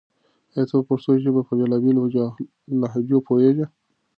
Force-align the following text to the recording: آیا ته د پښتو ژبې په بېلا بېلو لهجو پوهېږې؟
آیا 0.53 0.63
ته 0.69 0.75
د 0.79 0.81
پښتو 0.89 1.11
ژبې 1.23 1.41
په 1.47 1.53
بېلا 1.57 1.77
بېلو 1.83 2.03
لهجو 2.81 3.17
پوهېږې؟ 3.27 3.65